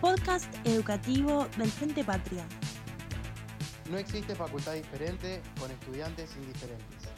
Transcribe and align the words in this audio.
Podcast 0.00 0.54
educativo 0.64 1.46
del 1.56 1.70
Frente 1.70 2.04
Patria. 2.04 2.44
No 3.90 3.98
existe 3.98 4.34
facultad 4.34 4.74
diferente 4.74 5.40
con 5.58 5.70
estudiantes 5.70 6.36
indiferentes. 6.36 7.08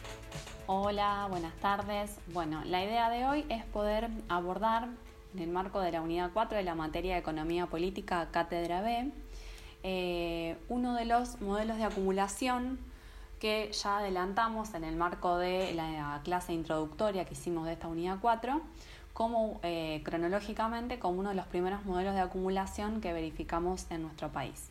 Hola, 0.66 1.26
buenas 1.30 1.54
tardes. 1.56 2.16
Bueno, 2.32 2.62
la 2.64 2.84
idea 2.84 3.10
de 3.10 3.24
hoy 3.24 3.46
es 3.48 3.64
poder 3.64 4.10
abordar 4.28 4.88
en 5.34 5.42
el 5.42 5.48
marco 5.48 5.80
de 5.80 5.92
la 5.92 6.02
unidad 6.02 6.30
4 6.32 6.58
de 6.58 6.64
la 6.64 6.74
materia 6.74 7.14
de 7.14 7.20
Economía 7.20 7.66
Política 7.66 8.28
Cátedra 8.30 8.82
B, 8.82 9.10
eh, 9.82 10.56
uno 10.68 10.94
de 10.94 11.04
los 11.04 11.40
modelos 11.40 11.76
de 11.76 11.84
acumulación 11.84 12.78
que 13.40 13.70
ya 13.72 13.98
adelantamos 13.98 14.74
en 14.74 14.84
el 14.84 14.96
marco 14.96 15.38
de 15.38 15.74
la 15.74 16.20
clase 16.24 16.52
introductoria 16.52 17.24
que 17.24 17.34
hicimos 17.34 17.66
de 17.66 17.72
esta 17.74 17.88
unidad 17.88 18.18
4, 18.20 18.60
como 19.12 19.58
eh, 19.62 20.00
cronológicamente 20.04 20.98
como 20.98 21.18
uno 21.18 21.30
de 21.30 21.34
los 21.34 21.46
primeros 21.46 21.84
modelos 21.84 22.14
de 22.14 22.20
acumulación 22.20 23.00
que 23.00 23.12
verificamos 23.12 23.86
en 23.90 24.02
nuestro 24.02 24.28
país. 24.28 24.70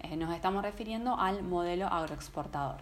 Eh, 0.00 0.16
nos 0.16 0.34
estamos 0.34 0.62
refiriendo 0.62 1.18
al 1.18 1.42
modelo 1.42 1.86
agroexportador. 1.86 2.76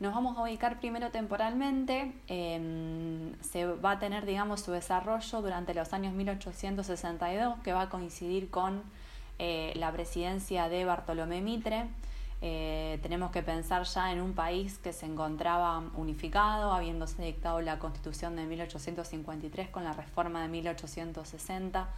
Nos 0.00 0.14
vamos 0.14 0.36
a 0.36 0.42
ubicar 0.42 0.80
primero 0.80 1.10
temporalmente, 1.10 2.12
em, 2.26 3.40
se 3.40 3.66
va 3.66 3.92
a 3.92 3.98
tener, 4.00 4.26
digamos, 4.26 4.60
su 4.60 4.72
desarrollo 4.72 5.42
durante 5.42 5.74
los 5.74 5.92
años 5.92 6.12
1862, 6.14 7.60
que 7.62 7.72
va 7.72 7.82
a 7.82 7.88
coincidir 7.88 8.50
con 8.50 8.82
eh, 9.38 9.72
la 9.76 9.92
presidencia 9.92 10.68
de 10.68 10.84
Bartolomé 10.84 11.40
Mitre. 11.40 11.86
Eh, 12.44 12.98
tenemos 13.02 13.30
que 13.30 13.42
pensar 13.42 13.84
ya 13.84 14.12
en 14.12 14.20
un 14.20 14.34
país 14.34 14.76
que 14.78 14.92
se 14.92 15.06
encontraba 15.06 15.78
unificado, 15.94 16.72
habiéndose 16.72 17.22
dictado 17.22 17.60
la 17.60 17.78
constitución 17.78 18.34
de 18.34 18.44
1853 18.46 19.68
con 19.68 19.84
la 19.84 19.92
reforma 19.92 20.42
de 20.42 20.48
1860 20.48 21.88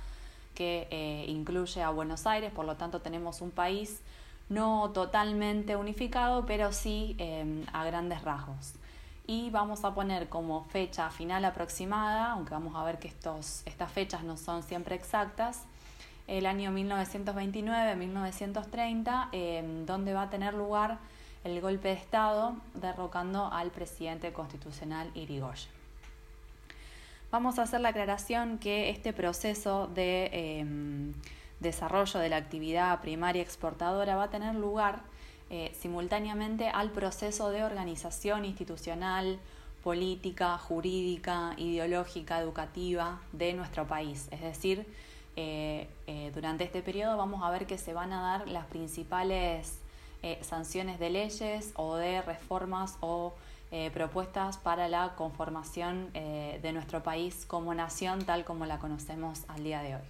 que 0.55 0.87
eh, 0.91 1.25
incluye 1.29 1.83
a 1.83 1.91
Buenos 1.91 2.27
Aires, 2.27 2.53
por 2.53 2.65
lo 2.65 2.77
tanto 2.77 3.01
tenemos 3.01 3.41
un 3.41 3.51
país 3.51 4.01
no 4.49 4.91
totalmente 4.93 5.77
unificado, 5.77 6.47
pero 6.47 6.73
sí 6.73 7.17
em, 7.19 7.65
a 7.73 7.85
grandes 7.85 8.23
rasgos. 8.23 8.75
Y 9.27 9.51
vamos 9.51 9.85
a 9.85 9.95
poner 9.95 10.29
como 10.29 10.65
fecha 10.65 11.11
final 11.11 11.45
aproximada, 11.45 12.33
aunque 12.33 12.53
vamos 12.53 12.77
a 12.77 12.85
ver 12.85 12.99
que 12.99 13.09
estos, 13.09 13.63
estas 13.65 13.91
fechas 13.91 14.23
no 14.23 14.37
son 14.37 14.63
siempre 14.63 14.95
exactas, 14.95 15.65
el 16.27 16.47
año 16.47 16.73
1929-1930, 16.73 19.29
em, 19.33 19.87
donde 19.87 20.15
va 20.15 20.23
a 20.23 20.31
tener 20.31 20.55
lugar 20.55 20.99
el 21.45 21.61
golpe 21.61 21.89
de 21.89 21.95
Estado 21.95 22.57
derrocando 22.75 23.53
al 23.53 23.71
presidente 23.71 24.33
constitucional 24.33 25.11
Irigoyen. 25.15 25.71
Vamos 27.31 27.59
a 27.59 27.63
hacer 27.63 27.81
la 27.81 27.91
aclaración 27.91 28.59
que 28.59 28.91
este 28.91 29.13
proceso 29.13 29.87
de 29.89 30.31
em, 30.33 31.13
desarrollo 31.61 32.21
de 32.21 32.29
la 32.29 32.37
actividad 32.37 33.01
primaria 33.01 33.43
exportadora 33.43 34.17
va 34.17 34.25
a 34.25 34.31
tener 34.31 34.55
lugar 34.55 35.03
eh, 35.51 35.73
simultáneamente 35.79 36.69
al 36.69 36.91
proceso 36.91 37.51
de 37.51 37.65
organización 37.65 38.45
institucional, 38.45 39.39
política, 39.83 40.57
jurídica, 40.57 41.55
ideológica, 41.59 42.41
educativa 42.41 43.21
de 43.33 43.53
nuestro 43.53 43.87
país. 43.87 44.29
Es 44.31 44.41
decir, 44.41 44.87
eh, 45.37 45.89
eh, 46.07 46.31
durante 46.35 46.65
este 46.65 46.83
periodo 46.83 47.17
vamos 47.17 47.43
a 47.43 47.51
ver 47.51 47.67
que 47.67 47.79
se 47.79 47.93
van 47.93 48.13
a 48.13 48.21
dar 48.21 48.49
las 48.49 48.67
principales 48.67 49.81
sanciones 50.41 50.99
de 50.99 51.11
leyes 51.11 51.73
o 51.77 51.97
de 51.97 52.23
reformas 52.23 52.97
o 53.01 53.35
propuestas 53.93 54.57
para 54.57 54.89
la 54.89 55.17
conformación 55.17 56.11
de 56.15 56.71
nuestro 56.73 57.03
país 57.03 57.45
como 57.45 57.75
nación 57.75 58.25
tal 58.25 58.43
como 58.47 58.65
la 58.65 58.79
conocemos 58.79 59.43
al 59.49 59.63
día 59.63 59.83
de 59.83 59.97
hoy. 59.97 60.03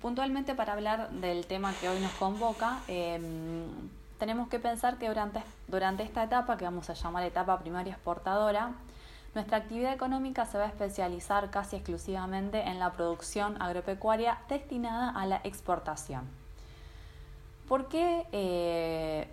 Puntualmente 0.00 0.54
para 0.54 0.74
hablar 0.74 1.10
del 1.10 1.46
tema 1.46 1.74
que 1.80 1.88
hoy 1.88 1.98
nos 1.98 2.12
convoca, 2.12 2.78
em, 2.86 3.66
tenemos 4.18 4.48
que 4.48 4.60
pensar 4.60 4.96
que 4.96 5.08
durante, 5.08 5.42
durante 5.66 6.04
esta 6.04 6.22
etapa, 6.22 6.56
que 6.56 6.64
vamos 6.64 6.88
a 6.88 6.94
llamar 6.94 7.24
etapa 7.24 7.58
primaria 7.58 7.94
exportadora, 7.94 8.72
nuestra 9.34 9.58
actividad 9.58 9.92
económica 9.92 10.46
se 10.46 10.58
va 10.58 10.64
a 10.64 10.68
especializar 10.68 11.50
casi 11.50 11.76
exclusivamente 11.76 12.62
en 12.62 12.78
la 12.78 12.92
producción 12.92 13.60
agropecuaria 13.60 14.38
destinada 14.48 15.10
a 15.10 15.26
la 15.26 15.40
exportación. 15.44 16.28
¿Por 17.68 17.88
qué 17.88 18.26
eh, 18.32 19.28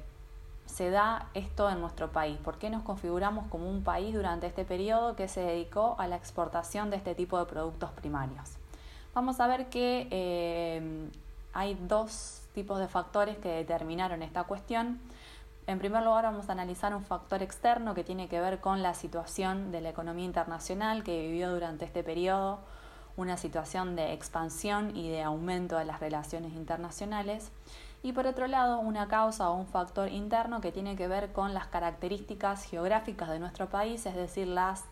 se 0.65 0.89
da 0.89 1.29
esto 1.33 1.69
en 1.69 1.79
nuestro 1.79 2.11
país? 2.11 2.37
¿Por 2.37 2.57
qué 2.57 2.69
nos 2.69 2.83
configuramos 2.83 3.47
como 3.47 3.69
un 3.69 3.83
país 3.83 4.13
durante 4.13 4.47
este 4.47 4.65
periodo 4.65 5.15
que 5.15 5.27
se 5.27 5.41
dedicó 5.41 5.95
a 5.97 6.07
la 6.07 6.17
exportación 6.17 6.89
de 6.89 6.97
este 6.97 7.15
tipo 7.15 7.39
de 7.39 7.45
productos 7.45 7.91
primarios? 7.91 8.57
vamos 9.15 9.39
a 9.39 9.47
ver 9.47 9.69
que 9.69 10.07
eh, 10.11 11.09
hay 11.53 11.75
dos 11.87 12.41
tipos 12.53 12.79
de 12.79 12.87
factores 12.87 13.37
que 13.37 13.49
determinaron 13.49 14.21
esta 14.21 14.43
cuestión. 14.43 14.99
En 15.67 15.79
primer 15.79 16.03
lugar, 16.03 16.25
vamos 16.25 16.47
a 16.47 16.51
analizar 16.51 16.93
un 16.95 17.03
factor 17.03 17.41
externo 17.41 17.95
que 17.95 18.03
tiene 18.03 18.27
que 18.27 18.39
ver 18.39 18.59
con 18.59 18.83
la 18.83 18.93
situación 18.93 19.71
de 19.71 19.81
la 19.81 19.89
economía 19.89 20.25
internacional 20.25 21.03
que 21.03 21.21
vivió 21.21 21.51
durante 21.51 21.85
este 21.85 22.03
periodo, 22.03 22.59
una 23.17 23.35
situación 23.35 23.95
de 23.95 24.13
expansión 24.13 24.95
y 24.95 25.09
de 25.09 25.23
aumento 25.23 25.77
de 25.77 25.85
las 25.85 25.99
relaciones 25.99 26.53
internacionales. 26.53 27.51
Y 28.03 28.13
por 28.13 28.27
otro 28.27 28.45
lado, 28.45 28.79
una 28.79 29.07
causa 29.07 29.49
o 29.49 29.55
un 29.55 29.65
factor 29.65 30.09
interno 30.11 30.61
que 30.61 30.71
tiene 30.71 30.95
que 30.95 31.07
ver 31.07 31.31
con 31.31 31.55
las 31.55 31.65
características 31.65 32.63
geográficas 32.65 33.29
de 33.29 33.39
nuestro 33.39 33.67
país, 33.67 34.05
es 34.05 34.15
decir, 34.15 34.45
las 34.45 34.83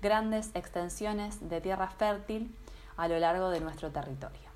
grandes 0.00 0.50
extensiones 0.54 1.48
de 1.48 1.60
tierra 1.60 1.88
fértil 1.88 2.54
a 2.96 3.08
lo 3.08 3.18
largo 3.18 3.50
de 3.50 3.58
nuestro 3.58 3.90
territorio. 3.90 4.49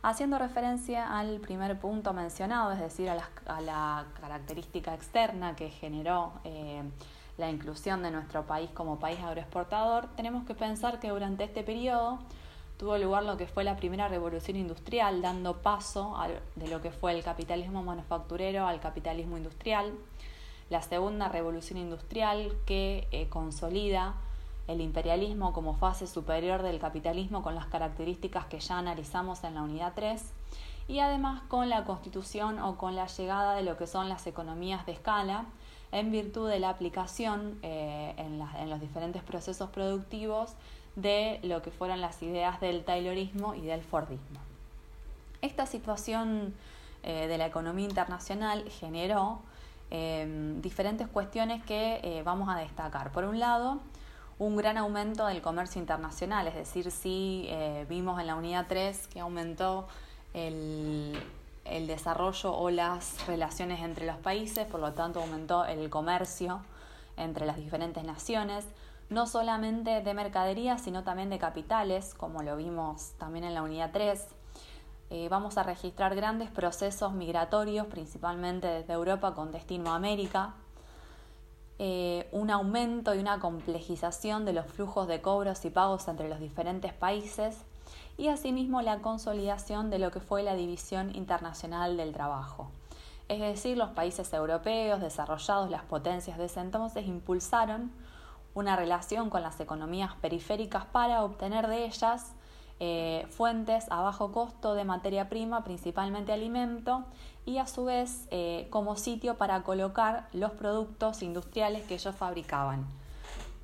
Haciendo 0.00 0.38
referencia 0.38 1.18
al 1.18 1.40
primer 1.40 1.76
punto 1.80 2.12
mencionado, 2.12 2.70
es 2.70 2.78
decir, 2.78 3.10
a 3.10 3.60
la, 3.60 4.06
característica 4.20 4.94
externa 4.94 5.56
que 5.56 5.70
generó 5.70 6.34
eh, 6.44 6.82
la 7.36 7.50
inclusión 7.50 8.02
de 8.02 8.12
nuestro 8.12 8.46
país 8.46 8.70
como 8.70 9.00
país 9.00 9.18
agroexportador, 9.18 10.06
tenemos 10.14 10.46
que 10.46 10.54
pensar 10.54 11.00
que 11.00 11.08
durante 11.08 11.44
este 11.44 11.64
periodo 11.64 12.20
tuvo 12.76 12.96
lugar 12.96 13.24
lo 13.24 13.36
que 13.36 13.48
fue 13.48 13.64
la 13.64 13.74
primera 13.74 14.06
revolución 14.06 14.56
industrial, 14.56 15.20
dando 15.20 15.62
paso 15.62 16.16
de 16.54 16.68
lo 16.68 16.80
que 16.80 16.92
fue 16.92 17.12
el 17.12 17.24
capitalismo 17.24 17.82
manufacturero 17.82 18.68
al 18.68 18.78
capitalismo 18.78 19.36
industrial, 19.36 19.92
la 20.70 20.80
segunda 20.80 21.28
revolución 21.28 21.76
industrial 21.76 22.52
que 22.66 23.08
eh, 23.10 23.28
consolida 23.28 24.14
el 24.68 24.82
imperialismo 24.82 25.52
como 25.52 25.74
fase 25.74 26.06
superior 26.06 26.62
del 26.62 26.78
capitalismo 26.78 27.42
con 27.42 27.54
las 27.54 27.66
características 27.66 28.44
que 28.46 28.60
ya 28.60 28.78
analizamos 28.78 29.42
en 29.42 29.54
la 29.54 29.62
unidad 29.62 29.94
3 29.96 30.22
y 30.88 31.00
además 31.00 31.42
con 31.48 31.68
la 31.68 31.84
constitución 31.84 32.58
o 32.60 32.76
con 32.76 32.94
la 32.94 33.06
llegada 33.06 33.54
de 33.54 33.62
lo 33.62 33.76
que 33.76 33.86
son 33.86 34.08
las 34.08 34.26
economías 34.26 34.86
de 34.86 34.92
escala 34.92 35.46
en 35.90 36.12
virtud 36.12 36.48
de 36.48 36.58
la 36.58 36.68
aplicación 36.68 37.58
eh, 37.62 38.14
en, 38.18 38.38
los 38.68 38.80
diferentes 38.80 39.22
procesos 39.22 39.70
productivos 39.70 40.52
de 40.96 41.40
lo 41.42 41.62
que 41.62 41.70
fueron 41.70 42.00
las 42.00 42.22
ideas 42.22 42.60
del 42.60 42.84
Taylorismo 42.84 43.54
y 43.54 43.62
del 43.62 43.82
Fordismo. 43.82 44.40
Esta 45.40 45.66
situación 45.66 46.54
eh, 47.04 47.26
de 47.26 47.38
la 47.38 47.46
economía 47.46 47.86
internacional 47.86 48.68
generó 48.68 49.40
eh, 49.90 50.56
diferentes 50.60 51.06
cuestiones 51.08 51.64
que 51.64 52.20
vamos 52.24 52.48
a 52.50 52.56
destacar. 52.58 53.12
Por 53.12 53.24
un 53.24 53.38
lado, 53.38 53.80
un 54.38 54.56
gran 54.56 54.76
aumento 54.76 55.26
del 55.26 55.42
comercio 55.42 55.80
internacional, 55.80 56.46
es 56.46 56.54
decir, 56.54 56.90
sí 56.90 57.46
eh, 57.48 57.86
vimos 57.88 58.20
en 58.20 58.28
la 58.28 58.36
unidad 58.36 58.66
3 58.68 59.08
que 59.08 59.20
aumentó 59.20 59.88
el, 60.32 61.18
desarrollo 61.86 62.54
o 62.54 62.70
las 62.70 63.26
relaciones 63.26 63.80
entre 63.80 64.06
los 64.06 64.16
países, 64.16 64.66
por 64.66 64.80
lo 64.80 64.92
tanto 64.92 65.20
aumentó 65.20 65.64
el 65.64 65.90
comercio 65.90 66.60
entre 67.16 67.46
las 67.46 67.56
diferentes 67.56 68.04
naciones, 68.04 68.64
no 69.10 69.26
solamente 69.26 70.02
de 70.02 70.14
mercaderías, 70.14 70.82
sino 70.82 71.02
también 71.02 71.30
de 71.30 71.38
capitales, 71.38 72.14
como 72.14 72.42
lo 72.42 72.56
vimos 72.56 73.12
también 73.18 73.44
en 73.44 73.54
la 73.54 73.62
unidad 73.62 73.90
3. 73.92 74.26
Eh, 75.10 75.28
vamos 75.30 75.56
a 75.58 75.62
registrar 75.62 76.14
grandes 76.14 76.50
procesos 76.50 77.12
migratorios, 77.12 77.86
principalmente 77.86 78.66
desde 78.68 78.92
Europa 78.92 79.34
con 79.34 79.50
destino 79.50 79.92
a 79.92 79.96
América, 79.96 80.54
eh, 81.78 82.28
un 82.32 82.50
aumento 82.50 83.14
y 83.14 83.18
una 83.18 83.38
complejización 83.38 84.44
de 84.44 84.52
los 84.52 84.66
flujos 84.66 85.06
de 85.06 85.20
cobros 85.20 85.64
y 85.64 85.70
pagos 85.70 86.08
entre 86.08 86.28
los 86.28 86.40
diferentes 86.40 86.92
países 86.92 87.64
y 88.16 88.28
asimismo 88.28 88.82
la 88.82 88.98
consolidación 88.98 89.88
de 89.88 90.00
lo 90.00 90.10
que 90.10 90.20
fue 90.20 90.42
la 90.42 90.56
división 90.56 91.14
internacional 91.14 91.96
del 91.96 92.12
trabajo. 92.12 92.70
Es 93.28 93.40
decir, 93.40 93.76
los 93.76 93.90
países 93.90 94.32
europeos 94.32 95.00
desarrollados, 95.00 95.70
las 95.70 95.82
potencias 95.82 96.38
de 96.38 96.46
ese 96.46 96.60
entonces, 96.60 97.06
impulsaron 97.06 97.92
una 98.54 98.74
relación 98.74 99.30
con 99.30 99.42
las 99.42 99.60
economías 99.60 100.14
periféricas 100.16 100.84
para 100.86 101.22
obtener 101.22 101.68
de 101.68 101.84
ellas 101.84 102.32
eh, 102.80 103.26
fuentes 103.30 103.86
a 103.90 104.00
bajo 104.02 104.32
costo 104.32 104.74
de 104.74 104.84
materia 104.84 105.28
prima, 105.28 105.62
principalmente 105.62 106.32
alimento, 106.32 107.04
y 107.48 107.56
a 107.56 107.66
su 107.66 107.86
vez 107.86 108.28
eh, 108.30 108.66
como 108.68 108.96
sitio 108.96 109.38
para 109.38 109.62
colocar 109.62 110.28
los 110.34 110.50
productos 110.50 111.22
industriales 111.22 111.82
que 111.86 111.94
ellos 111.94 112.14
fabricaban. 112.14 112.86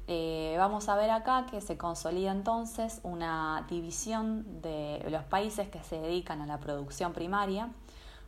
eh, 0.07 0.57
vamos 0.59 0.89
a 0.89 0.97
ver 0.97 1.11
acá 1.11 1.47
que 1.51 1.61
se 1.61 1.77
consolida 1.77 2.31
entonces 2.33 3.01
una 3.03 3.67
división 3.69 4.63
de 4.63 5.05
los 5.11 5.23
países 5.25 5.69
que 5.69 5.83
se 5.83 5.99
dedican 6.01 6.41
a 6.41 6.47
la 6.47 6.61
producción 6.61 7.13
primaria. 7.13 7.69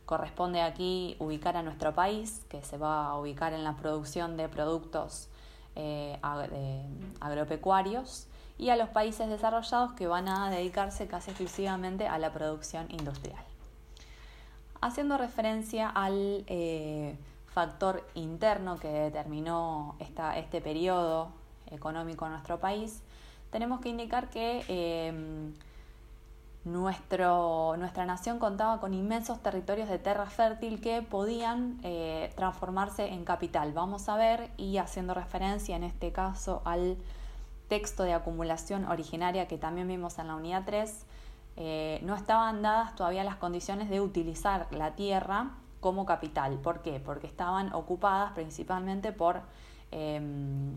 Corresponde 0.05 0.61
aquí 0.61 1.15
ubicar 1.19 1.57
a 1.57 1.63
nuestro 1.63 1.93
país, 1.95 2.45
que 2.49 2.61
se 2.61 2.77
va 2.77 3.07
a 3.07 3.17
ubicar 3.17 3.53
en 3.53 3.63
la 3.63 3.75
producción 3.75 4.37
de 4.37 4.47
productos 4.49 5.27
eh, 5.75 6.19
agropecuarios, 7.19 8.27
y 8.59 8.69
a 8.69 8.75
los 8.75 8.89
países 8.89 9.27
desarrollados 9.27 9.93
que 9.93 10.05
van 10.07 10.27
a 10.27 10.51
dedicarse 10.51 11.07
casi 11.07 11.31
exclusivamente 11.31 12.07
a 12.07 12.17
la 12.19 12.31
producción 12.31 12.85
industrial. 12.89 13.43
Haciendo 14.81 15.17
referencia 15.17 15.89
al 15.89 16.43
eh, 16.47 17.15
factor 17.47 18.07
interno 18.13 18.77
que 18.77 18.87
determinó 18.87 19.95
este 20.35 20.61
periodo 20.61 21.29
económico 21.71 22.25
en 22.25 22.33
nuestro 22.33 22.59
país, 22.59 23.01
tenemos 23.49 23.81
que 23.81 23.89
indicar 23.89 24.29
que 24.29 24.63
em, 24.67 25.53
nuestro, 26.63 27.75
nuestra 27.77 28.05
nación 28.05 28.39
contaba 28.39 28.79
con 28.79 28.93
inmensos 28.93 29.41
territorios 29.41 29.89
de 29.89 29.99
tierra 29.99 30.27
fértil 30.27 30.81
que 30.81 31.01
podían 31.01 31.79
eh, 31.83 32.31
transformarse 32.35 33.07
en 33.07 33.23
capital. 33.25 33.73
Vamos 33.73 34.09
a 34.09 34.17
ver, 34.17 34.51
y 34.57 34.77
haciendo 34.77 35.13
referencia 35.13 35.75
en 35.75 35.83
este 35.83 36.11
caso 36.11 36.61
al 36.65 36.97
texto 37.69 38.03
de 38.03 38.13
acumulación 38.13 38.85
originaria 38.85 39.47
que 39.47 39.57
también 39.57 39.87
vimos 39.87 40.19
en 40.19 40.27
la 40.27 40.35
unidad 40.35 40.63
3, 40.65 41.05
eh, 41.59 41.99
no 42.03 42.15
estaban 42.15 42.61
dadas 42.61 42.95
todavía 42.95 43.23
las 43.23 43.37
condiciones 43.37 43.89
de 43.89 43.99
utilizar 43.99 44.67
la 44.69 44.95
tierra 44.95 45.49
como 45.79 46.05
capital. 46.05 46.59
¿Por 46.59 46.83
qué? 46.83 46.99
Porque 46.99 47.25
estaban 47.25 47.73
ocupadas 47.73 48.31
principalmente 48.33 49.11
por 49.11 49.41
em, 49.91 50.75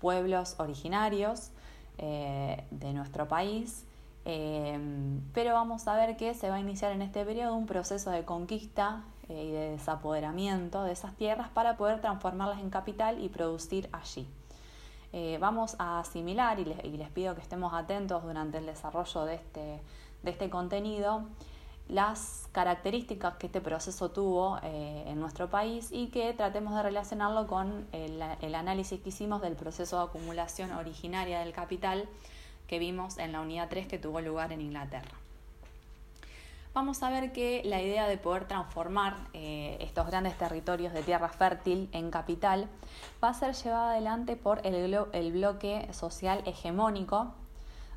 pueblos 0.00 0.54
originarios 0.58 1.50
eh, 1.98 2.64
de 2.70 2.94
nuestro 2.94 3.28
país. 3.28 3.84
Em, 4.24 5.20
pero 5.34 5.52
vamos 5.52 5.86
a 5.86 5.96
ver 5.96 6.16
que 6.16 6.32
se 6.32 6.48
va 6.48 6.56
a 6.56 6.60
iniciar 6.60 6.92
en 6.92 7.02
este 7.02 7.22
periodo 7.26 7.54
un 7.54 7.66
proceso 7.66 8.10
de 8.10 8.24
conquista 8.24 9.04
eh, 9.28 9.44
y 9.44 9.52
de 9.52 9.70
desapoderamiento 9.72 10.84
de 10.84 10.92
esas 10.92 11.14
tierras 11.16 11.50
para 11.50 11.76
poder 11.76 12.00
transformarlas 12.00 12.60
en 12.60 12.70
capital 12.70 13.22
y 13.22 13.28
producir 13.28 13.90
allí. 13.92 14.26
Vamos 15.38 15.76
a 15.78 16.00
asimilar 16.00 16.58
y 16.58 16.64
les, 16.64 17.10
pido 17.10 17.36
que 17.36 17.40
estemos 17.40 17.72
atentos 17.72 18.24
durante 18.24 18.58
el 18.58 18.66
desarrollo 18.66 19.24
de 19.24 19.36
este, 19.36 19.80
de 20.24 20.30
este 20.30 20.50
contenido 20.50 21.24
las 21.88 22.48
características 22.52 23.34
que 23.34 23.46
este 23.46 23.60
proceso 23.60 24.10
tuvo 24.10 24.58
eh, 24.62 25.04
en 25.06 25.20
nuestro 25.20 25.50
país 25.50 25.90
y 25.92 26.06
que 26.08 26.32
tratemos 26.32 26.74
de 26.74 26.82
relacionarlo 26.82 27.46
con 27.46 27.86
el, 27.92 28.22
el, 28.40 28.54
análisis 28.54 29.00
que 29.00 29.10
hicimos 29.10 29.42
del 29.42 29.54
proceso 29.54 29.98
de 29.98 30.04
acumulación 30.04 30.72
originaria 30.72 31.40
del 31.40 31.52
capital 31.52 32.08
que 32.68 32.78
vimos 32.78 33.18
en 33.18 33.32
la 33.32 33.42
unidad 33.42 33.68
3 33.68 33.86
que 33.86 33.98
tuvo 33.98 34.20
lugar 34.22 34.52
en 34.52 34.62
Inglaterra. 34.62 35.10
Vamos 36.74 37.04
a 37.04 37.10
ver 37.10 37.30
que 37.30 37.62
la 37.64 37.80
idea 37.80 38.08
de 38.08 38.18
poder 38.18 38.48
transformar 38.48 39.14
eh, 39.32 39.76
estos 39.78 40.08
grandes 40.08 40.36
territorios 40.36 40.92
de 40.92 41.04
tierra 41.04 41.28
fértil 41.28 41.88
en 41.92 42.10
capital 42.10 42.66
va 43.22 43.28
a 43.28 43.34
ser 43.34 43.54
llevada 43.54 43.92
adelante 43.92 44.34
por 44.34 44.60
el, 44.66 45.32
bloque 45.32 45.88
social 45.92 46.42
hegemónico 46.46 47.32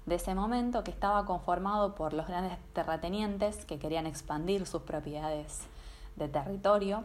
de 0.07 0.15
ese 0.15 0.33
momento 0.33 0.83
que 0.83 0.91
estaba 0.91 1.25
conformado 1.25 1.93
por 1.93 2.13
los 2.13 2.27
grandes 2.27 2.57
terratenientes 2.73 3.65
que 3.65 3.77
querían 3.77 4.07
expandir 4.07 4.65
sus 4.65 4.81
propiedades 4.81 5.67
de 6.15 6.29
territorio 6.29 7.03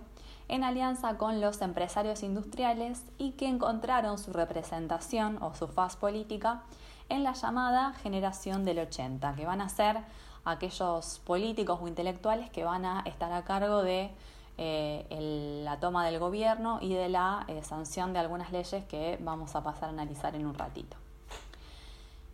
en 0.49 0.65
alianza 0.65 1.19
con 1.19 1.41
los 1.41 1.61
empresarios 1.63 2.23
industriales 2.23 3.03
y 3.19 3.33
que 3.33 3.49
encontraron 3.49 4.19
su 4.19 4.33
representación 4.33 5.43
o 5.43 5.55
su 5.55 5.67
faz 5.67 5.97
política 5.97 6.63
en 7.09 7.25
la 7.25 7.33
llamada 7.33 7.93
generación 7.95 8.65
del 8.65 8.79
80, 8.79 9.35
que 9.35 9.47
van 9.47 9.61
a 9.61 9.69
ser 9.69 9.99
aquellos 10.45 11.21
políticos 11.25 11.81
o 11.83 11.89
intelectuales 11.89 12.51
que 12.51 12.65
van 12.65 12.85
a 12.85 13.01
estar 13.07 13.33
a 13.33 13.45
cargo 13.45 13.83
de 13.83 14.11
eh, 14.59 15.63
la 15.65 15.81
toma 15.81 16.07
del 16.07 16.21
gobierno 16.21 16.79
y 16.81 16.95
de 16.95 17.09
la 17.09 17.45
eh, 17.49 17.63
sanción 17.65 18.13
de 18.13 18.21
algunas 18.21 18.53
leyes 18.53 18.85
que 18.85 19.19
vamos 19.21 19.57
a 19.57 19.63
pasar 19.65 19.89
a 19.89 19.93
analizar 19.93 20.37
en 20.37 20.47
un 20.47 20.55
ratito. 20.55 21.02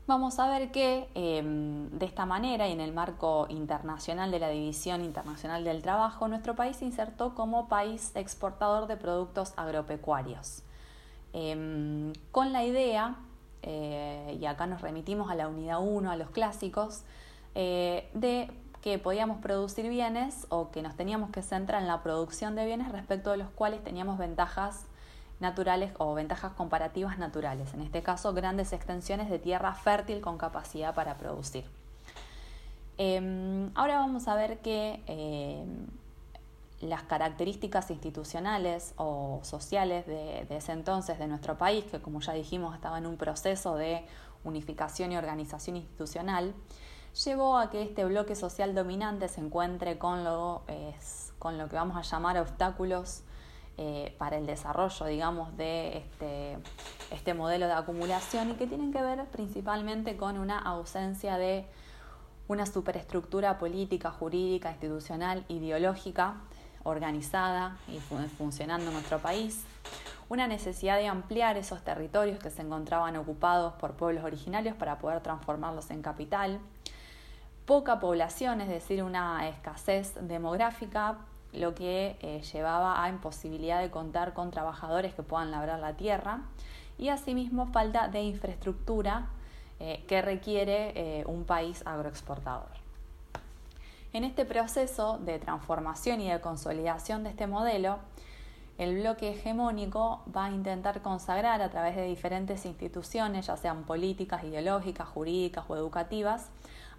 Vamos 0.09 0.39
a 0.39 0.49
ver 0.49 0.71
que 0.71 1.07
em, 1.15 1.91
de 1.91 2.07
esta 2.07 2.25
manera 2.25 2.67
y 2.67 2.73
en 2.73 2.81
el 2.81 2.95
marco 2.95 3.47
internacional 3.51 4.31
de 4.31 4.39
la 4.39 4.49
División 4.49 5.05
Internacional 5.05 5.65
del 5.65 5.83
Trabajo, 5.83 6.29
nuestro 6.29 6.57
país 6.57 6.79
se 6.79 6.87
insertó 6.87 7.35
como 7.35 7.69
país 7.69 8.13
exportador 8.15 8.87
de 8.87 8.97
productos 8.97 9.53
agropecuarios, 9.59 10.63
em, 11.35 12.15
con 12.33 12.55
la 12.55 12.65
idea, 12.65 13.17
eh, 13.61 14.39
y 14.41 14.47
acá 14.47 14.67
nos 14.67 14.81
remitimos 14.81 15.31
a 15.31 15.35
la 15.35 15.47
unidad 15.47 15.83
1, 15.83 16.11
a 16.11 16.17
los 16.17 16.31
clásicos, 16.31 17.03
eh, 17.55 18.09
de 18.15 18.51
que 18.81 18.99
podíamos 18.99 19.43
producir 19.43 19.91
bienes 19.91 20.47
o 20.49 20.71
que 20.71 20.81
nos 20.81 20.97
teníamos 20.97 21.29
que 21.29 21.43
centrar 21.43 21.83
en 21.83 21.89
la 21.89 22.03
producción 22.03 22.55
de 22.55 22.65
bienes 22.65 22.91
respecto 22.93 23.31
de 23.33 23.37
los 23.37 23.51
cuales 23.51 23.85
teníamos 23.85 24.17
ventajas 24.17 24.87
naturales 25.41 25.93
o 25.99 26.15
ventajas 26.15 26.53
comparativas 26.53 27.19
naturales, 27.19 27.73
en 27.75 27.81
este 27.81 28.03
caso 28.03 28.33
grandes 28.33 28.73
extensiones 28.73 29.31
de 29.31 29.39
tierra 29.39 29.75
fértil 29.75 30.21
con 30.21 30.39
capacidad 30.39 30.95
para 30.95 31.17
producir. 31.17 31.65
Em, 32.97 33.71
ahora 33.77 33.99
vamos 33.99 34.27
a 34.27 34.35
ver 34.35 34.59
que 34.59 35.01
em, 35.07 35.87
las 36.81 37.05
características 37.05 37.91
institucionales 37.91 38.95
o 38.97 39.41
sociales 39.45 40.07
de, 40.07 40.47
ese 40.51 40.73
entonces 40.73 41.19
de 41.19 41.29
nuestro 41.29 41.57
país, 41.57 41.85
que 41.85 42.01
como 42.01 42.21
ya 42.21 42.33
dijimos 42.33 42.75
estaba 42.75 42.99
en 42.99 43.07
un 43.07 43.17
proceso 43.17 43.77
de 43.77 44.05
unificación 44.43 45.13
y 45.13 45.17
organización 45.17 45.77
institucional, 45.77 46.55
llevó 47.25 47.59
a 47.59 47.71
que 47.71 47.83
este 47.83 48.05
bloque 48.05 48.35
social 48.35 48.75
dominante 48.75 49.29
se 49.29 49.41
encuentre 49.41 49.99
con 49.99 50.25
lo, 50.25 50.63
con 51.39 51.59
lo 51.59 51.69
que 51.69 51.77
vamos 51.77 51.97
a 51.97 52.03
llamar 52.03 52.39
obstáculos 52.39 53.23
eh, 53.81 54.13
para 54.19 54.37
el 54.39 54.47
desarrollo, 54.47 55.07
digamos, 55.07 55.57
de 55.57 55.99
este, 55.99 56.59
este 57.13 57.33
modelo 57.33 57.67
de 57.69 57.75
acumulación 57.75 58.51
y 58.51 58.55
que 58.55 58.67
tienen 58.67 58.93
que 58.93 59.01
ver 59.01 59.25
principalmente 59.27 60.17
con 60.17 60.37
una 60.37 60.59
ausencia 60.59 61.39
de 61.39 61.65
una 62.49 62.67
superestructura 62.67 63.57
política, 63.59 64.11
jurídica, 64.11 64.73
institucional, 64.73 65.45
ideológica, 65.47 66.41
organizada 66.83 67.77
y 67.87 68.01
funcionando 68.01 68.87
en 68.89 68.95
nuestro 68.95 69.21
país, 69.21 69.65
una 70.29 70.49
necesidad 70.49 70.97
de 70.97 71.07
ampliar 71.07 71.57
esos 71.57 71.85
territorios 71.85 72.41
que 72.41 72.51
se 72.51 72.63
encontraban 72.63 73.17
ocupados 73.17 73.75
por 73.75 73.93
pueblos 73.93 74.25
originarios 74.25 74.75
para 74.75 74.99
poder 74.99 75.23
transformarlos 75.23 75.93
en 75.93 76.03
capital, 76.03 76.59
poca 77.65 78.01
población, 78.01 78.61
es 78.61 78.69
decir, 78.69 79.05
una 79.05 79.49
escasez 79.49 80.15
demográfica, 80.21 81.19
lo 81.53 81.75
que 81.75 82.17
eh, 82.21 82.43
llevaba 82.53 83.03
a 83.03 83.09
imposibilidad 83.09 83.81
de 83.81 83.91
contar 83.91 84.35
con 84.35 84.51
trabajadores 84.51 85.15
que 85.15 85.23
puedan 85.23 85.51
labrar 85.51 85.81
la 85.81 85.95
tierra 85.97 86.43
y 86.99 87.09
asimismo 87.09 87.67
falta 87.67 88.09
de 88.09 88.23
infraestructura 88.23 89.29
eh, 89.81 90.05
que 90.09 90.21
requiere 90.21 90.93
eh, 90.95 91.25
un 91.27 91.45
país 91.45 91.83
agroexportador. 91.87 92.69
En 94.13 94.25
este 94.25 94.45
proceso 94.45 95.19
de 95.19 95.39
transformación 95.39 96.21
y 96.21 96.31
de 96.31 96.41
consolidación 96.41 97.25
de 97.25 97.31
este 97.31 97.47
modelo, 97.47 97.99
el 98.79 99.01
bloque 99.01 99.31
hegemónico 99.31 100.23
va 100.35 100.47
a 100.47 100.51
intentar 100.51 101.03
consagrar 101.03 101.63
a 101.63 101.69
través 101.69 101.97
de 101.97 102.07
diferentes 102.07 102.65
instituciones, 102.65 103.47
ya 103.47 103.57
sean 103.57 103.85
políticas, 103.85 104.45
ideológicas, 104.45 105.09
jurídicas 105.09 105.65
o 105.69 105.77
educativas, 105.77 106.49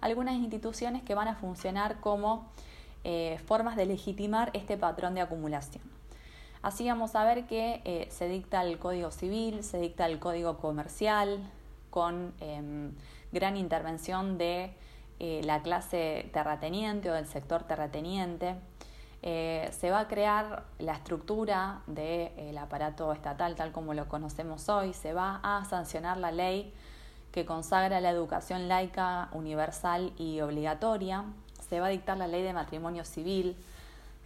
algunas 0.00 0.34
instituciones 0.34 1.02
que 1.02 1.14
van 1.14 1.28
a 1.28 1.34
funcionar 1.34 2.00
como 2.00 2.48
eh, 3.04 3.38
formas 3.46 3.76
de 3.76 3.86
legitimar 3.86 4.50
este 4.52 4.76
patrón 4.76 5.14
de 5.14 5.22
acumulación. 5.22 5.82
Así 6.62 6.86
vamos 6.86 7.14
a 7.14 7.24
ver 7.24 7.46
que 7.46 7.80
eh, 7.84 8.06
se 8.10 8.28
dicta 8.28 8.62
el 8.62 8.78
Código 8.78 9.10
Civil, 9.10 9.64
se 9.64 9.78
dicta 9.78 10.06
el 10.06 10.18
Código 10.18 10.58
Comercial, 10.58 11.38
con 11.88 12.34
em, 12.40 12.92
gran 13.32 13.56
intervención 13.56 14.36
de 14.36 14.74
eh, 15.18 15.40
la 15.44 15.62
clase 15.62 16.28
terrateniente 16.32 17.10
o 17.10 17.14
del 17.14 17.26
sector 17.26 17.62
terrateniente. 17.64 18.56
se 19.22 19.90
va 19.90 20.00
a 20.00 20.08
crear 20.08 20.64
la 20.78 20.92
estructura 20.92 21.82
del 21.86 22.56
aparato 22.56 23.12
estatal 23.12 23.54
tal 23.54 23.70
como 23.72 23.92
lo 23.92 24.08
conocemos 24.08 24.68
hoy, 24.68 24.92
se 24.94 25.12
va 25.12 25.40
a 25.42 25.64
sancionar 25.64 26.16
la 26.16 26.32
ley 26.32 26.72
que 27.32 27.44
consagra 27.44 28.00
la 28.00 28.10
educación 28.10 28.68
laica, 28.68 29.28
universal 29.32 30.12
y 30.16 30.40
obligatoria. 30.40 31.24
Se 31.70 31.80
va 31.80 31.86
a 31.86 31.90
dictar 31.90 32.18
la 32.18 32.26
ley 32.26 32.42
de 32.42 32.52
matrimonio 32.52 33.04
civil. 33.04 33.56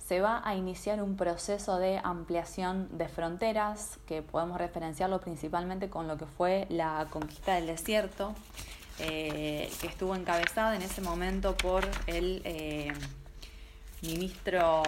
Se 0.04 0.20
va 0.20 0.42
a 0.44 0.56
iniciar 0.56 1.02
un 1.02 1.16
proceso 1.16 1.78
de 1.78 2.00
ampliación 2.02 2.88
de 2.98 3.08
fronteras, 3.08 3.98
que 4.06 4.22
podemos 4.22 4.58
referenciarlo 4.58 5.20
principalmente 5.20 5.88
con 5.88 6.08
lo 6.08 6.18
que 6.18 6.26
fue 6.26 6.66
la 6.68 7.06
conquista 7.10 7.54
del 7.54 7.66
desierto, 7.66 8.34
eh, 8.98 9.70
que 9.80 9.86
estuvo 9.86 10.16
encabezada 10.16 10.74
en 10.74 10.82
ese 10.82 11.00
momento 11.00 11.56
por 11.56 11.88
el 12.06 12.42
eh, 12.44 12.92
ministro 14.04 14.82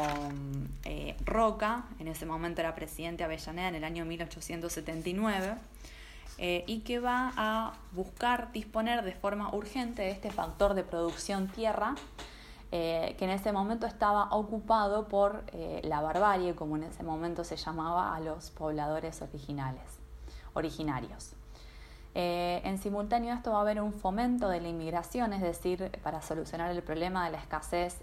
eh, 0.84 1.16
Roca, 1.24 1.84
en 1.98 2.08
ese 2.08 2.26
momento 2.26 2.60
era 2.60 2.74
presidente 2.74 3.24
Avellaneda 3.24 3.68
en 3.68 3.74
el 3.76 3.84
año 3.84 4.04
1879 4.04 5.54
eh, 6.38 6.64
y 6.66 6.80
que 6.80 7.00
va 7.00 7.32
a 7.36 7.72
buscar 7.92 8.52
disponer 8.52 9.02
de 9.04 9.12
forma 9.12 9.54
urgente 9.54 10.02
de 10.02 10.10
este 10.10 10.30
factor 10.30 10.74
de 10.74 10.82
producción 10.82 11.48
tierra 11.48 11.94
eh, 12.72 13.14
que 13.18 13.24
en 13.24 13.30
ese 13.30 13.52
momento 13.52 13.86
estaba 13.86 14.28
ocupado 14.30 15.08
por 15.08 15.44
eh, 15.52 15.80
la 15.84 16.00
barbarie, 16.00 16.54
como 16.54 16.76
en 16.76 16.84
ese 16.84 17.02
momento 17.02 17.44
se 17.44 17.56
llamaba 17.56 18.14
a 18.14 18.20
los 18.20 18.50
pobladores 18.50 19.22
originales, 19.22 19.98
originarios. 20.54 21.34
en 22.14 22.78
simultáneo 22.78 23.34
esto 23.34 23.52
va 23.52 23.58
a 23.58 23.60
haber 23.60 23.80
un 23.80 23.92
fomento 23.92 24.48
de 24.48 24.60
la 24.60 24.68
inmigración, 24.68 25.32
es 25.34 25.42
decir, 25.42 25.90
para 26.02 26.22
solucionar 26.22 26.70
el 26.70 26.82
problema 26.82 27.26
de 27.26 27.32
la 27.32 27.38
escasez 27.38 28.02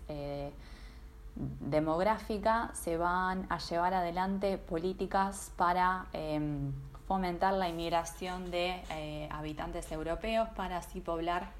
demográfica 1.35 2.69
se 2.73 2.97
van 2.97 3.47
a 3.49 3.57
llevar 3.57 3.93
adelante 3.93 4.57
políticas 4.57 5.51
para 5.55 6.05
em, 6.13 6.71
fomentar 7.07 7.53
la 7.53 7.67
inmigración 7.69 8.51
de 8.51 8.83
eh, 8.91 9.29
habitantes 9.31 9.91
europeos 9.91 10.47
para 10.55 10.77
así 10.77 11.01
poblar 11.01 11.51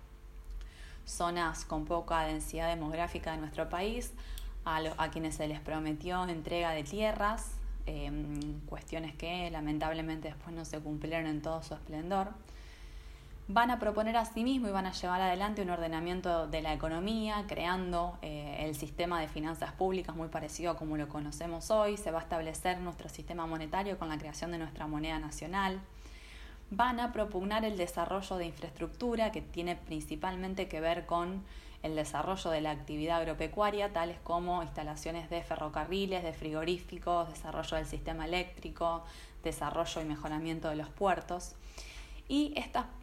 zonas 1.05 1.65
con 1.65 1.86
poca 1.86 2.22
densidad 2.22 2.69
demográfica 2.69 3.31
de 3.31 3.38
nuestro 3.38 3.69
país, 3.69 4.13
a, 4.65 4.81
a 4.98 5.12
quienes 5.12 5.36
se 5.36 5.48
les 5.48 5.60
prometió 5.60 6.24
entrega 6.27 6.72
de 6.72 6.83
tierras, 6.83 7.51
em, 7.86 8.60
cuestiones 8.62 9.15
que 9.15 9.50
lamentablemente 9.51 10.29
después 10.29 10.55
no 10.55 10.65
se 10.65 10.79
cumplieron 10.79 11.27
en 11.27 11.41
todo 11.41 11.62
su 11.63 11.74
esplendor 11.74 12.33
van 13.48 13.72
a 13.72 13.79
proponer 13.79 14.15
a 14.15 14.25
sí 14.25 14.43
mismo 14.43 14.67
y 14.67 14.72
van 14.72 14.86
a 14.86 14.93
llevar 14.93 15.22
adelante 15.22 15.62
un 15.62 15.69
ordenamiento 15.69 16.48
de 16.48 16.62
la 16.62 16.74
economía, 16.74 17.43
creando 17.48 18.17
eh, 18.22 18.57
el 18.60 18.75
sistema 18.75 19.19
de 19.19 19.27
finanzas 19.27 19.74
públicas 19.74 20.15
muy 20.15 20.29
parecido 20.29 20.72
a 20.72 20.77
como 20.77 20.95
lo 20.98 21.10
conocemos 21.10 21.69
hoy. 21.69 21.98
Se 21.98 22.12
va 22.12 22.19
a 22.19 22.22
establecer 22.24 22.79
nuestro 22.79 23.10
sistema 23.10 23.45
monetario 23.45 23.98
con 24.00 24.10
la 24.10 24.17
creación 24.17 24.51
de 24.51 24.60
nuestra 24.60 24.88
moneda 24.88 25.19
nacional. 25.19 25.79
Van 26.75 27.00
a 27.00 27.12
propugnar 27.12 27.65
el 27.65 27.77
desarrollo 27.77 28.38
de 28.38 28.48
infraestructura 28.48 29.32
que 29.32 29.44
tiene 29.44 29.75
principalmente 29.75 30.68
que 30.68 30.82
ver 30.82 31.06
con 31.06 31.44
el 31.84 31.96
desarrollo 31.96 32.50
de 32.50 32.62
la 32.62 32.72
actividad 32.72 33.18
agropecuaria, 33.18 33.94
tales 33.94 34.18
como 34.24 34.63
instalaciones 34.63 35.30
de 35.30 35.44
ferrocarriles, 35.44 36.24
de 36.24 36.34
frigoríficos, 36.34 37.30
desarrollo 37.30 37.77
del 37.77 37.86
sistema 37.86 38.25
eléctrico, 38.25 39.03
desarrollo 39.44 40.01
y 40.01 40.06
mejoramiento 40.06 40.68
de 40.70 40.77
los 40.77 40.89
puertos. 40.89 41.53
Y 42.27 42.56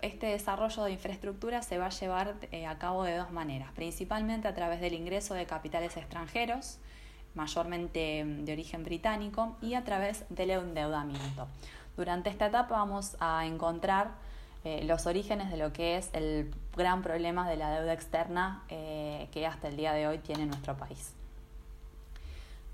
este 0.03 0.27
desarrollo 0.27 0.83
de 0.83 0.91
infraestructura 0.91 1.63
se 1.63 1.79
va 1.79 1.87
a 1.87 1.91
llevar 1.91 2.35
eh, 2.51 2.67
a 2.67 2.77
cabo 2.77 3.05
de 3.05 3.17
dos 3.17 3.31
maneras, 3.31 3.71
principalmente 3.77 4.49
a 4.49 4.55
través 4.57 4.81
del 4.81 4.95
ingreso 4.95 5.35
de 5.35 5.47
capitales 5.47 5.97
extranjeros, 5.97 6.79
mayormente 7.35 8.25
mm, 8.25 8.45
de 8.47 8.53
origen 8.53 8.83
británico, 8.83 9.57
y 9.63 9.75
a 9.75 9.85
través 9.85 10.25
del 10.29 10.51
endeudamiento. 10.51 11.47
Durante 12.01 12.31
esta 12.31 12.47
etapa 12.47 12.77
vamos 12.77 13.15
a 13.21 13.45
encontrar 13.45 14.13
eh, 14.65 14.85
los 14.85 15.05
orígenes 15.05 15.51
de 15.51 15.59
lo 15.59 15.71
que 15.75 15.99
es 15.99 16.09
el 16.15 16.51
gran 16.75 17.03
problema 17.03 17.47
de 17.47 17.59
la 17.59 17.79
deuda 17.79 17.93
externa 17.93 18.65
eh, 18.71 19.29
que 19.33 19.47
hasta 19.47 19.69
el 19.69 19.77
día 19.77 19.93
de 19.93 20.09
hoy 20.09 20.17
tiene 20.17 20.47
nuestro 20.47 20.79
país. 20.79 21.13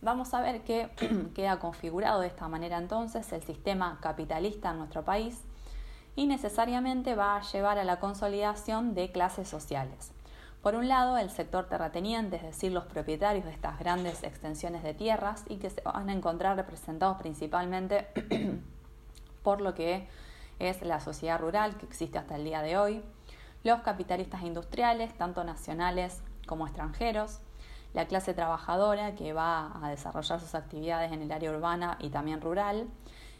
Vamos 0.00 0.32
a 0.32 0.40
ver 0.42 0.60
que 0.60 0.90
queda 1.34 1.58
configurado 1.58 2.20
de 2.20 2.28
esta 2.28 2.46
manera 2.46 2.78
entonces 2.78 3.32
el 3.32 3.42
sistema 3.42 3.98
capitalista 4.00 4.70
en 4.70 4.78
nuestro 4.78 5.02
país 5.02 5.42
y 6.14 6.28
necesariamente 6.28 7.16
va 7.16 7.38
a 7.38 7.42
llevar 7.42 7.80
a 7.80 7.84
la 7.84 7.98
consolidación 7.98 8.94
de 8.94 9.10
clases 9.10 9.48
sociales. 9.48 10.12
Por 10.62 10.76
un 10.76 10.86
lado, 10.86 11.18
el 11.18 11.30
sector 11.30 11.66
terrateniente, 11.68 12.36
es 12.36 12.44
decir, 12.44 12.70
los 12.70 12.84
propietarios 12.84 13.44
de 13.44 13.50
estas 13.50 13.76
grandes 13.80 14.22
extensiones 14.22 14.84
de 14.84 14.94
tierras 14.94 15.42
y 15.48 15.56
que 15.56 15.70
se 15.70 15.80
van 15.80 16.10
a 16.10 16.12
encontrar 16.12 16.56
representados 16.56 17.18
principalmente 17.18 18.06
por 19.46 19.60
lo 19.60 19.76
que 19.76 20.08
es 20.58 20.82
la 20.82 20.98
sociedad 20.98 21.38
rural 21.38 21.76
que 21.76 21.86
existe 21.86 22.18
hasta 22.18 22.34
el 22.34 22.42
día 22.42 22.62
de 22.62 22.76
hoy, 22.76 23.04
los 23.62 23.78
capitalistas 23.82 24.42
industriales, 24.42 25.16
tanto 25.16 25.44
nacionales 25.44 26.20
como 26.48 26.66
extranjeros, 26.66 27.38
la 27.94 28.08
clase 28.08 28.34
trabajadora 28.34 29.14
que 29.14 29.32
va 29.32 29.70
a 29.80 29.88
desarrollar 29.88 30.40
sus 30.40 30.56
actividades 30.56 31.12
en 31.12 31.22
el 31.22 31.30
área 31.30 31.52
urbana 31.52 31.96
y 32.00 32.08
también 32.08 32.40
rural, 32.40 32.88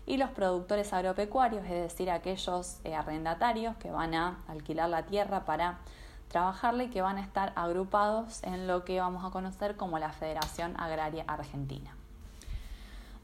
y 0.07 0.17
los 0.17 0.31
productores 0.31 0.93
agropecuarios, 0.93 1.65
es 1.65 1.71
decir, 1.71 2.09
aquellos 2.09 2.79
eh, 2.85 2.95
arrendatarios 2.95 3.77
que 3.79 3.91
van 3.91 4.15
a 4.15 4.45
alquilar 4.47 4.89
la 4.89 5.07
tierra 5.07 5.45
para 5.45 5.81
trabajarla 6.29 6.85
y 6.85 6.91
que 6.91 7.03
van 7.03 7.17
a 7.17 7.23
estar 7.23 7.53
agrupados 7.57 8.45
en 8.45 8.69
lo 8.69 8.85
que 8.85 9.01
vamos 9.01 9.25
a 9.25 9.31
conocer 9.31 9.77
como 9.77 9.99
la 9.99 10.13
Federación 10.13 10.79
Agraria 10.79 11.25
Argentina. 11.27 11.96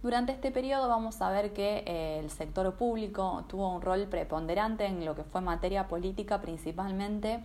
Durante 0.03 0.33
este 0.33 0.51
periodo 0.51 0.89
vamos 0.89 1.23
a 1.23 1.31
ver 1.31 1.53
que 1.53 1.85
eh, 1.87 2.19
el 2.19 2.31
sector 2.31 2.75
público 2.75 3.45
tuvo 3.49 3.73
un 3.73 3.81
rol 3.81 4.09
preponderante 4.09 4.85
en 4.87 5.05
lo 5.05 5.15
que 5.15 5.23
fue 5.23 5.41
materia 5.41 5.87
política 5.87 6.41
principalmente 6.41 7.45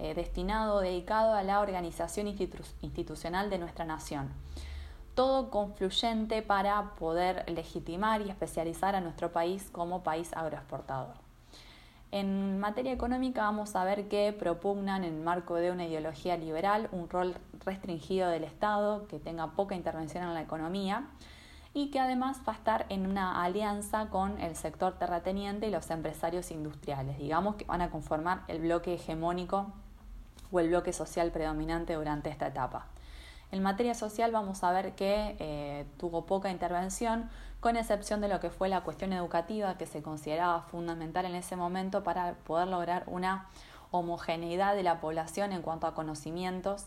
eh, 0.00 0.12
destinado, 0.14 0.80
dedicado 0.80 1.34
a 1.34 1.44
la 1.44 1.60
organización 1.60 2.26
institucional 2.26 3.50
de 3.50 3.58
nuestra 3.58 3.84
nación 3.84 4.30
todo 5.14 5.50
confluyente 5.50 6.42
para 6.42 6.94
poder 6.94 7.44
legitimar 7.50 8.22
y 8.22 8.30
especializar 8.30 8.94
a 8.94 9.00
nuestro 9.00 9.30
país 9.30 9.68
como 9.70 10.02
país 10.02 10.30
agroexportador. 10.32 11.14
En 12.10 12.58
materia 12.58 12.92
económica 12.92 13.42
vamos 13.42 13.74
a 13.76 13.84
ver 13.84 14.08
que 14.08 14.32
propugnan 14.32 15.04
en 15.04 15.14
el 15.14 15.20
marco 15.20 15.54
de 15.56 15.70
una 15.70 15.86
ideología 15.86 16.36
liberal 16.36 16.88
un 16.92 17.08
rol 17.08 17.34
restringido 17.64 18.28
del 18.28 18.44
Estado, 18.44 19.06
que 19.06 19.18
tenga 19.18 19.52
poca 19.52 19.74
intervención 19.74 20.24
en 20.24 20.34
la 20.34 20.42
economía 20.42 21.08
y 21.74 21.90
que 21.90 22.00
además 22.00 22.40
va 22.46 22.52
a 22.52 22.56
estar 22.56 22.86
en 22.88 23.06
una 23.06 23.42
alianza 23.42 24.08
con 24.10 24.40
el 24.40 24.56
sector 24.56 24.98
terrateniente 24.98 25.68
y 25.68 25.70
los 25.70 25.90
empresarios 25.90 26.50
industriales, 26.50 27.18
digamos 27.18 27.56
que 27.56 27.64
van 27.64 27.80
a 27.80 27.90
conformar 27.90 28.42
el 28.48 28.60
bloque 28.60 28.94
hegemónico 28.94 29.72
o 30.50 30.60
el 30.60 30.68
bloque 30.68 30.92
social 30.92 31.30
predominante 31.30 31.94
durante 31.94 32.28
esta 32.28 32.46
etapa. 32.46 32.86
En 33.52 33.62
materia 33.62 33.94
social 33.94 34.32
vamos 34.32 34.64
a 34.64 34.72
ver 34.72 34.94
que 34.94 35.36
eh, 35.38 35.86
tuvo 35.98 36.24
poca 36.24 36.50
intervención, 36.50 37.28
con 37.60 37.76
excepción 37.76 38.20
de 38.20 38.28
lo 38.28 38.40
que 38.40 38.50
fue 38.50 38.68
la 38.68 38.82
cuestión 38.82 39.12
educativa, 39.12 39.76
que 39.76 39.86
se 39.86 40.02
consideraba 40.02 40.62
fundamental 40.62 41.26
en 41.26 41.34
ese 41.34 41.56
momento 41.56 42.02
para 42.02 42.34
poder 42.44 42.68
lograr 42.68 43.04
una 43.06 43.48
homogeneidad 43.90 44.74
de 44.74 44.82
la 44.82 45.00
población 45.00 45.52
en 45.52 45.62
cuanto 45.62 45.86
a 45.86 45.94
conocimientos, 45.94 46.86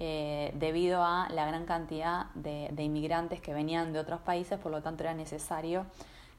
eh, 0.00 0.52
debido 0.54 1.02
a 1.02 1.28
la 1.30 1.44
gran 1.46 1.66
cantidad 1.66 2.26
de, 2.34 2.70
inmigrantes 2.78 3.40
que 3.40 3.52
venían 3.52 3.92
de 3.92 3.98
otros 3.98 4.20
países, 4.20 4.56
por 4.58 4.70
lo 4.70 4.80
tanto 4.80 5.02
era 5.02 5.12
necesario 5.12 5.86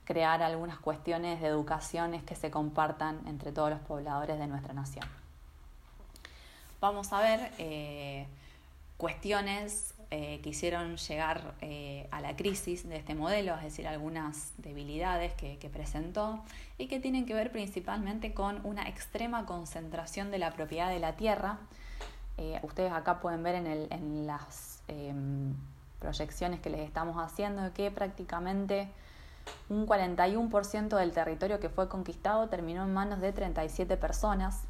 crear 0.06 0.42
algunas 0.42 0.80
cuestiones 0.80 1.42
de 1.42 1.48
educaciones 1.48 2.24
que 2.24 2.36
se 2.36 2.50
compartan 2.50 3.20
entre 3.28 3.52
todos 3.52 3.70
los 3.70 3.80
pobladores 3.82 4.40
de 4.40 4.48
nuestra 4.48 4.74
nación. 4.74 5.06
Vamos 6.80 7.12
a 7.12 7.20
ver 7.20 7.52
eh, 7.58 8.28
cuestiones 8.96 9.94
eh, 10.10 10.40
que 10.42 10.50
hicieron 10.50 10.96
llegar 10.96 11.54
a 12.12 12.22
la 12.22 12.38
crisis 12.38 12.88
de 12.88 12.96
este 12.96 13.14
modelo, 13.14 13.56
es 13.56 13.64
decir, 13.64 13.90
algunas 13.90 14.54
debilidades 14.58 15.34
que, 15.34 15.70
presentó 15.72 16.42
y 16.78 16.88
que 16.88 17.02
tienen 17.02 17.26
que 17.26 17.34
ver 17.34 17.52
principalmente 17.52 18.34
con 18.34 18.66
una 18.66 18.88
extrema 18.88 19.46
concentración 19.46 20.32
de 20.32 20.40
la 20.40 20.52
propiedad 20.52 20.90
de 20.90 21.00
la 21.00 21.18
tierra. 21.18 21.60
Eh, 22.40 22.60
ustedes 22.64 22.92
acá 22.92 23.20
pueden 23.20 23.44
ver 23.44 23.56
en, 23.56 24.26
las 24.26 24.82
em, 24.88 25.54
proyecciones 26.00 26.60
que 26.60 26.70
les 26.70 26.82
estamos 26.82 27.18
haciendo 27.18 27.72
que 27.74 27.92
prácticamente 27.92 28.90
un 29.70 29.86
41% 29.86 30.98
del 30.98 31.12
territorio 31.12 31.60
que 31.60 31.70
fue 31.70 31.88
conquistado 31.88 32.48
terminó 32.50 32.84
en 32.84 32.94
manos 32.94 33.20
de 33.20 33.32
37 33.34 33.98
personas 33.98 34.64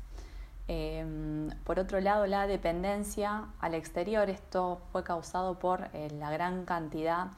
Em, 0.71 1.49
por 1.63 1.79
otro 1.79 1.99
lado, 1.99 2.27
la 2.27 2.45
dependencia 2.45 3.45
al 3.59 3.73
exterior, 3.73 4.29
esto 4.29 4.79
fue 4.91 5.03
causado 5.03 5.57
por 5.57 5.89
eh, 5.93 6.09
la 6.19 6.29
gran 6.29 6.63
cantidad 6.63 7.29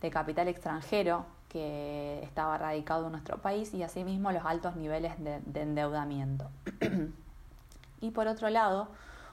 de 0.00 0.10
capital 0.10 0.48
extranjero 0.48 1.24
que 1.48 2.20
estaba 2.24 2.58
radicado 2.58 3.06
en 3.06 3.12
nuestro 3.12 3.38
país 3.38 3.72
y 3.74 3.84
asimismo 3.84 4.32
los 4.32 4.44
altos 4.44 4.74
niveles 4.74 5.12
de, 5.22 5.60
endeudamiento. 5.60 6.50
y 8.00 8.10
por 8.10 8.26
otro 8.26 8.50
lado, 8.50 8.88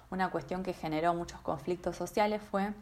una 0.10 0.32
cuestión 0.32 0.64
que 0.64 0.74
generó 0.74 1.14
muchos 1.14 1.40
conflictos 1.42 1.96
sociales 1.96 2.42
fue 2.50 2.74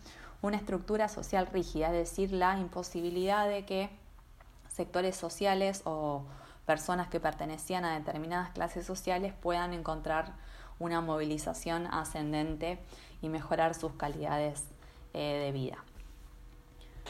una 0.42 0.58
estructura 0.58 1.08
social 1.08 1.48
rígida, 1.48 1.88
es 1.88 2.10
decir, 2.10 2.32
la 2.32 2.58
imposibilidad 2.60 3.48
de 3.48 3.66
que 3.66 3.90
sectores 4.70 5.16
sociales 5.16 5.82
o 5.86 6.24
personas 6.66 7.08
que 7.08 7.20
pertenecían 7.20 7.86
a 7.86 7.98
determinadas 7.98 8.52
clases 8.52 8.86
sociales 8.86 9.34
puedan 9.42 9.74
encontrar 9.74 10.34
una 10.80 11.02
movilización 11.02 11.88
ascendente 11.88 12.80
y 13.22 13.30
mejorar 13.30 13.74
sus 13.76 13.94
calidades 13.94 14.66
eh, 15.14 15.42
de 15.46 15.52
vida. 15.52 15.78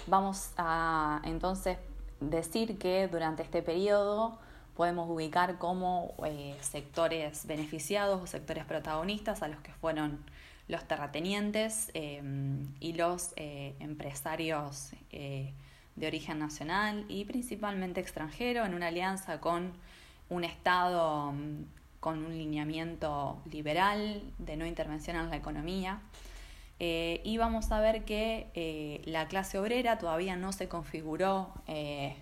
Vamos 0.07 0.51
a 0.57 1.21
entonces 1.23 1.77
decir 2.19 2.77
que 2.77 3.07
durante 3.07 3.43
este 3.43 3.63
periodo 3.63 4.37
podemos 4.75 5.09
ubicar 5.09 5.57
como 5.57 6.13
eh, 6.25 6.55
sectores 6.61 7.45
beneficiados 7.47 8.21
o 8.21 8.27
sectores 8.27 8.65
protagonistas 8.65 9.41
a 9.41 9.47
los 9.47 9.59
que 9.61 9.71
fueron 9.73 10.19
los 10.67 10.83
terratenientes 10.85 11.91
em, 11.93 12.67
y 12.79 12.93
los 12.93 13.33
eh, 13.35 13.75
empresarios 13.79 14.91
de 15.11 16.07
origen 16.07 16.39
nacional 16.39 17.05
y 17.07 17.23
principalmente 17.25 18.01
extranjero 18.01 18.65
en 18.65 18.73
una 18.73 18.87
alianza 18.87 19.39
con 19.39 19.71
un 20.29 20.43
Estado 20.43 21.31
mm, 21.31 21.63
con 21.99 22.23
un 22.23 22.37
lineamiento 22.37 23.41
liberal 23.51 24.21
de 24.37 24.57
no 24.57 24.67
intervención 24.67 25.17
en 25.17 25.31
la 25.31 25.37
economía. 25.37 26.01
Eh, 26.79 27.19
y 27.23 27.37
vamos 27.37 27.71
a 27.71 27.79
ver 27.79 28.05
que 28.05 28.47
eh, 28.53 29.01
la 29.05 29.27
clase 29.27 29.57
obrera 29.57 29.97
todavía 29.97 30.35
no 30.35 30.51
se 30.51 30.67
configuró 30.67 31.49
eh, 31.67 32.15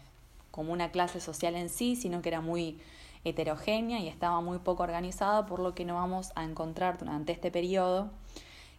como 0.54 0.72
una 0.72 0.92
clase 0.92 1.20
social 1.20 1.56
en 1.56 1.70
sí, 1.70 1.96
sino 1.96 2.22
que 2.22 2.30
era 2.30 2.40
muy 2.40 2.80
heterogénea 3.26 4.00
y 4.00 4.08
estaba 4.08 4.40
muy 4.42 4.60
poco 4.60 4.84
organizada, 4.84 5.48
por 5.48 5.60
lo 5.60 5.74
que 5.74 5.84
no 5.84 5.96
vamos 5.96 6.32
a 6.36 6.44
encontrar 6.44 7.00
durante 7.00 7.32
este 7.32 7.50
periodo 7.52 8.12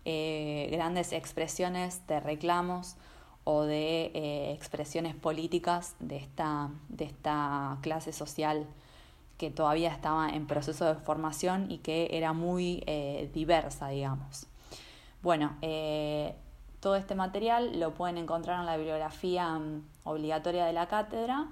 grandes 0.05 1.13
expresiones 1.13 2.07
de 2.07 2.21
reclamos 2.21 2.97
o 3.45 3.63
de 3.63 4.53
expresiones 4.53 5.15
políticas 5.15 5.97
de 5.99 6.19
esta, 6.19 6.71
de 6.91 7.07
esta 7.07 7.79
clase 7.81 8.13
social 8.13 8.67
que 9.39 9.51
todavía 9.51 9.91
estaba 9.91 10.29
en 10.29 10.47
proceso 10.47 10.85
de 10.85 10.95
formación 10.95 11.71
y 11.71 11.79
que 11.79 12.11
era 12.13 12.35
muy 12.35 12.85
diversa, 13.33 13.89
digamos. 13.89 14.47
Bueno, 15.25 15.57
eh, 15.63 16.35
todo 16.81 16.97
este 16.97 17.15
material 17.15 17.81
lo 17.81 17.95
pueden 17.95 18.19
encontrar 18.19 18.61
en 18.61 18.67
la 18.67 18.77
bibliografía 18.77 19.59
mm, 19.59 19.83
obligatoria 20.05 20.67
de 20.67 20.75
la 20.75 20.87
cátedra 20.87 21.49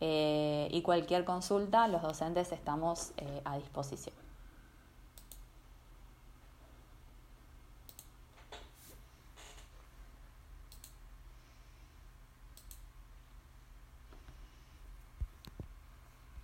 eh, 0.00 0.68
y 0.70 0.82
cualquier 0.82 1.24
consulta, 1.24 1.88
los 1.88 2.02
docentes 2.02 2.52
estamos 2.52 3.12
eh, 3.16 3.40
a 3.44 3.56
disposición. 3.56 4.27